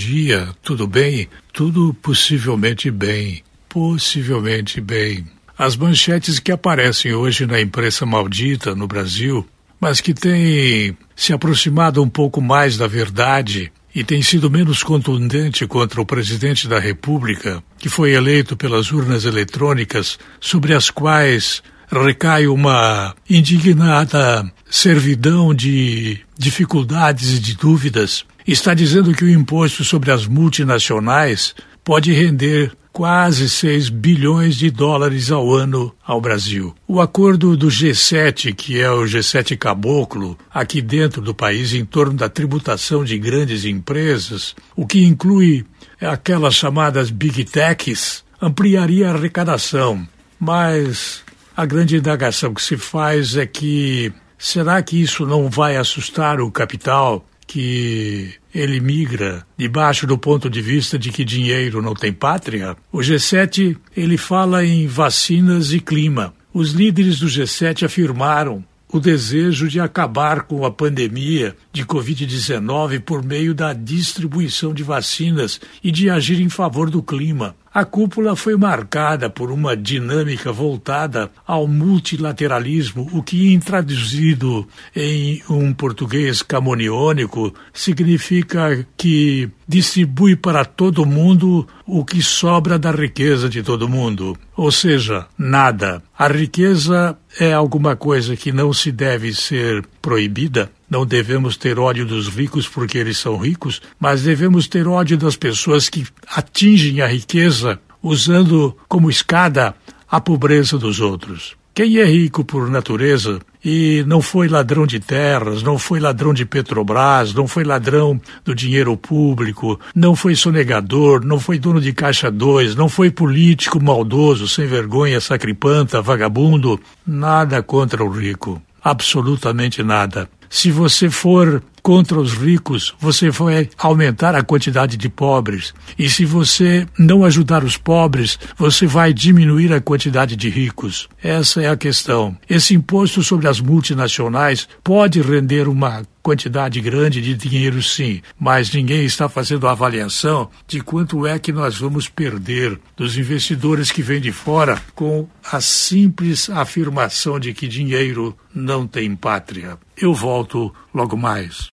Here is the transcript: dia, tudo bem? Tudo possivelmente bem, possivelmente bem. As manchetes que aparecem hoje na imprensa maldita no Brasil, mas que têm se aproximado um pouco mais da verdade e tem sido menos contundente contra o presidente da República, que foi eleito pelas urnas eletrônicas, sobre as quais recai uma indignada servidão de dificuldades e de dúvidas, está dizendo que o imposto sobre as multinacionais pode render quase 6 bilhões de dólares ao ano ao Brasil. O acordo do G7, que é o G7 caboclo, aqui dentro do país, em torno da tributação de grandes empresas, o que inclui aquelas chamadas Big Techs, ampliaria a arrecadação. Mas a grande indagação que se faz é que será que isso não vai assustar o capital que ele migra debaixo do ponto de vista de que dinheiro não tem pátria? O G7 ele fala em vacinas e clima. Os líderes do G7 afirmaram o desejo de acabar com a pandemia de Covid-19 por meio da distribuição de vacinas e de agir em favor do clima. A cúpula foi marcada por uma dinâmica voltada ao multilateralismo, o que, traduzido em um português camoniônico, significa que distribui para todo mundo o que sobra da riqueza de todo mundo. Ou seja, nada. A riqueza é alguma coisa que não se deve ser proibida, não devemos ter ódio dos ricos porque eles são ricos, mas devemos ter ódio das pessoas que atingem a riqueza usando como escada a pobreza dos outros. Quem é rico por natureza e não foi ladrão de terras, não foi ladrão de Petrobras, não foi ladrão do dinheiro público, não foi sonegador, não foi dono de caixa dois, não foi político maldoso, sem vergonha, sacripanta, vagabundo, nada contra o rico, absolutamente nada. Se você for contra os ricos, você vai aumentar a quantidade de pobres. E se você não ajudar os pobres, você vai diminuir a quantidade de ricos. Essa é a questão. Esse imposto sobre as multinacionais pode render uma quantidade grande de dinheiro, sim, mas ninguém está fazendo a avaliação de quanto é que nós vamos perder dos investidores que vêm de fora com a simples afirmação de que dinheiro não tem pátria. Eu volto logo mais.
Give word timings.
dia, 0.00 0.48
tudo 0.62 0.86
bem? 0.86 1.28
Tudo 1.52 1.94
possivelmente 1.94 2.90
bem, 2.90 3.42
possivelmente 3.68 4.80
bem. 4.80 5.26
As 5.58 5.76
manchetes 5.76 6.38
que 6.38 6.50
aparecem 6.50 7.12
hoje 7.12 7.44
na 7.44 7.60
imprensa 7.60 8.06
maldita 8.06 8.74
no 8.74 8.86
Brasil, 8.86 9.46
mas 9.78 10.00
que 10.00 10.14
têm 10.14 10.96
se 11.14 11.34
aproximado 11.34 12.02
um 12.02 12.08
pouco 12.08 12.40
mais 12.40 12.78
da 12.78 12.86
verdade 12.86 13.70
e 13.94 14.02
tem 14.02 14.22
sido 14.22 14.50
menos 14.50 14.82
contundente 14.82 15.66
contra 15.66 16.00
o 16.00 16.06
presidente 16.06 16.66
da 16.66 16.78
República, 16.78 17.62
que 17.78 17.88
foi 17.88 18.12
eleito 18.12 18.56
pelas 18.56 18.90
urnas 18.92 19.24
eletrônicas, 19.24 20.18
sobre 20.40 20.72
as 20.72 20.90
quais 20.90 21.62
recai 21.90 22.46
uma 22.46 23.14
indignada 23.28 24.50
servidão 24.70 25.54
de 25.54 26.20
dificuldades 26.38 27.36
e 27.36 27.40
de 27.40 27.56
dúvidas, 27.56 28.24
está 28.46 28.72
dizendo 28.74 29.12
que 29.12 29.24
o 29.24 29.30
imposto 29.30 29.84
sobre 29.84 30.10
as 30.10 30.26
multinacionais 30.26 31.54
pode 31.84 32.12
render 32.12 32.72
quase 32.92 33.48
6 33.48 33.88
bilhões 33.88 34.56
de 34.56 34.70
dólares 34.70 35.30
ao 35.30 35.52
ano 35.54 35.94
ao 36.04 36.20
Brasil. 36.20 36.74
O 36.86 37.00
acordo 37.00 37.56
do 37.56 37.68
G7, 37.68 38.54
que 38.54 38.80
é 38.80 38.90
o 38.90 39.04
G7 39.04 39.56
caboclo, 39.56 40.36
aqui 40.52 40.82
dentro 40.82 41.22
do 41.22 41.34
país, 41.34 41.72
em 41.72 41.84
torno 41.84 42.14
da 42.14 42.28
tributação 42.28 43.04
de 43.04 43.16
grandes 43.18 43.64
empresas, 43.64 44.54
o 44.74 44.86
que 44.86 45.04
inclui 45.04 45.64
aquelas 46.00 46.54
chamadas 46.54 47.10
Big 47.10 47.44
Techs, 47.44 48.24
ampliaria 48.40 49.08
a 49.08 49.14
arrecadação. 49.14 50.06
Mas 50.38 51.22
a 51.60 51.66
grande 51.66 51.94
indagação 51.94 52.54
que 52.54 52.62
se 52.62 52.78
faz 52.78 53.36
é 53.36 53.44
que 53.44 54.10
será 54.38 54.80
que 54.80 54.98
isso 54.98 55.26
não 55.26 55.50
vai 55.50 55.76
assustar 55.76 56.40
o 56.40 56.50
capital 56.50 57.22
que 57.46 58.32
ele 58.54 58.80
migra 58.80 59.46
debaixo 59.58 60.06
do 60.06 60.16
ponto 60.16 60.48
de 60.48 60.62
vista 60.62 60.98
de 60.98 61.10
que 61.12 61.22
dinheiro 61.22 61.82
não 61.82 61.92
tem 61.92 62.14
pátria? 62.14 62.74
O 62.90 63.00
G7 63.00 63.76
ele 63.94 64.16
fala 64.16 64.64
em 64.64 64.86
vacinas 64.86 65.74
e 65.74 65.80
clima. 65.80 66.32
Os 66.50 66.70
líderes 66.72 67.18
do 67.18 67.26
G7 67.26 67.84
afirmaram 67.84 68.64
o 68.90 68.98
desejo 68.98 69.68
de 69.68 69.78
acabar 69.78 70.44
com 70.44 70.64
a 70.64 70.70
pandemia 70.70 71.54
de 71.72 71.84
Covid-19 71.84 73.00
por 73.00 73.22
meio 73.22 73.54
da 73.54 73.74
distribuição 73.74 74.72
de 74.72 74.82
vacinas 74.82 75.60
e 75.84 75.92
de 75.92 76.08
agir 76.08 76.40
em 76.40 76.48
favor 76.48 76.88
do 76.88 77.02
clima. 77.02 77.54
A 77.72 77.84
cúpula 77.84 78.34
foi 78.34 78.56
marcada 78.56 79.30
por 79.30 79.52
uma 79.52 79.76
dinâmica 79.76 80.50
voltada 80.50 81.30
ao 81.46 81.68
multilateralismo, 81.68 83.08
o 83.12 83.22
que, 83.22 83.56
traduzido 83.60 84.66
em 84.94 85.40
um 85.48 85.72
português 85.72 86.42
camoniônico, 86.42 87.54
significa 87.72 88.84
que 88.96 89.48
distribui 89.68 90.34
para 90.34 90.64
todo 90.64 91.06
mundo 91.06 91.64
o 91.86 92.04
que 92.04 92.20
sobra 92.20 92.76
da 92.76 92.90
riqueza 92.90 93.48
de 93.48 93.62
todo 93.62 93.88
mundo. 93.88 94.36
Ou 94.56 94.72
seja, 94.72 95.26
nada. 95.38 96.02
A 96.18 96.26
riqueza 96.26 97.16
é 97.38 97.52
alguma 97.52 97.94
coisa 97.94 98.34
que 98.34 98.50
não 98.50 98.72
se 98.72 98.90
deve 98.90 99.32
ser 99.32 99.86
proibida, 100.02 100.72
não 100.90 101.06
devemos 101.06 101.56
ter 101.56 101.78
ódio 101.78 102.04
dos 102.04 102.28
ricos 102.28 102.68
porque 102.68 102.98
eles 102.98 103.16
são 103.16 103.36
ricos, 103.36 103.80
mas 103.98 104.22
devemos 104.22 104.66
ter 104.66 104.88
ódio 104.88 105.16
das 105.16 105.36
pessoas 105.36 105.88
que 105.88 106.04
atingem 106.26 107.00
a 107.00 107.06
riqueza 107.06 107.78
usando 108.02 108.76
como 108.88 109.08
escada 109.08 109.74
a 110.10 110.20
pobreza 110.20 110.76
dos 110.76 111.00
outros. 111.00 111.56
Quem 111.72 111.98
é 111.98 112.04
rico 112.04 112.44
por 112.44 112.68
natureza 112.68 113.38
e 113.64 114.02
não 114.06 114.20
foi 114.20 114.48
ladrão 114.48 114.86
de 114.86 114.98
terras, 114.98 115.62
não 115.62 115.78
foi 115.78 116.00
ladrão 116.00 116.34
de 116.34 116.44
Petrobras, 116.44 117.32
não 117.32 117.46
foi 117.46 117.62
ladrão 117.62 118.20
do 118.44 118.54
dinheiro 118.54 118.96
público, 118.96 119.78
não 119.94 120.16
foi 120.16 120.34
sonegador, 120.34 121.24
não 121.24 121.38
foi 121.38 121.58
dono 121.58 121.80
de 121.80 121.92
caixa 121.92 122.30
dois, 122.30 122.74
não 122.74 122.88
foi 122.88 123.10
político 123.10 123.82
maldoso, 123.82 124.48
sem 124.48 124.66
vergonha, 124.66 125.20
sacripanta, 125.20 126.02
vagabundo, 126.02 126.80
nada 127.06 127.62
contra 127.62 128.02
o 128.04 128.10
rico, 128.10 128.60
absolutamente 128.82 129.82
nada. 129.82 130.28
Se 130.48 130.70
você 130.72 131.08
for 131.08 131.62
contra 131.80 132.18
os 132.18 132.34
ricos, 132.34 132.92
você 132.98 133.30
vai 133.30 133.68
aumentar 133.78 134.34
a 134.34 134.42
quantidade 134.42 134.96
de 134.96 135.08
pobres. 135.08 135.72
E 135.96 136.10
se 136.10 136.24
você 136.24 136.86
não 136.98 137.24
ajudar 137.24 137.62
os 137.62 137.76
pobres, 137.76 138.38
você 138.58 138.86
vai 138.86 139.12
diminuir 139.12 139.72
a 139.72 139.80
quantidade 139.80 140.34
de 140.34 140.50
ricos. 140.50 141.08
Essa 141.22 141.62
é 141.62 141.68
a 141.68 141.76
questão. 141.76 142.36
Esse 142.48 142.74
imposto 142.74 143.22
sobre 143.22 143.48
as 143.48 143.60
multinacionais 143.60 144.68
pode 144.82 145.20
render 145.22 145.68
uma 145.68 146.02
quantidade 146.22 146.80
grande 146.80 147.20
de 147.20 147.34
dinheiro, 147.34 147.82
sim, 147.82 148.22
mas 148.38 148.72
ninguém 148.72 149.04
está 149.04 149.28
fazendo 149.28 149.66
a 149.66 149.72
avaliação 149.72 150.48
de 150.66 150.80
quanto 150.80 151.26
é 151.26 151.38
que 151.38 151.52
nós 151.52 151.78
vamos 151.78 152.08
perder 152.08 152.78
dos 152.96 153.16
investidores 153.16 153.90
que 153.90 154.02
vêm 154.02 154.20
de 154.20 154.32
fora 154.32 154.80
com 154.94 155.28
a 155.50 155.60
simples 155.60 156.48
afirmação 156.48 157.38
de 157.38 157.52
que 157.52 157.68
dinheiro 157.68 158.36
não 158.54 158.86
tem 158.86 159.14
pátria. 159.14 159.78
Eu 159.96 160.14
volto 160.14 160.74
logo 160.94 161.16
mais. 161.16 161.68